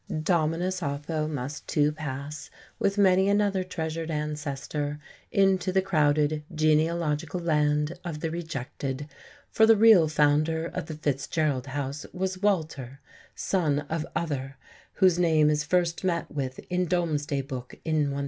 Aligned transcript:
Dominus 0.23 0.81
Otho 0.81 1.27
must 1.27 1.67
too 1.67 1.91
pass, 1.91 2.49
with 2.79 2.97
many 2.97 3.29
another 3.29 3.63
treasured 3.63 4.09
ancestor, 4.09 4.97
into 5.31 5.71
the 5.71 5.83
crowded 5.83 6.41
genealogical 6.55 7.39
land 7.39 7.99
of 8.03 8.19
the 8.19 8.31
rejected; 8.31 9.07
for 9.51 9.67
the 9.67 9.75
real 9.77 10.07
founder 10.07 10.65
of 10.65 10.87
the 10.87 10.95
Fitzgerald 10.95 11.67
house 11.67 12.07
was 12.13 12.41
Walter, 12.41 12.99
son 13.35 13.81
of 13.91 14.03
"Other," 14.15 14.57
whose 14.93 15.19
name 15.19 15.51
is 15.51 15.63
first 15.63 16.03
met 16.03 16.31
with 16.31 16.59
in 16.71 16.87
Domesday 16.87 17.43
Book 17.43 17.75
in 17.85 18.09
1086. 18.09 18.19